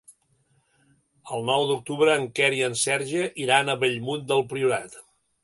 El 1.35 1.45
nou 1.49 1.65
d'octubre 1.71 2.15
en 2.21 2.25
Quer 2.39 2.49
i 2.61 2.65
en 2.69 2.79
Sergi 2.85 3.23
iran 3.45 3.71
a 3.71 3.79
Bellmunt 3.85 4.27
del 4.35 4.45
Priorat. 4.57 4.99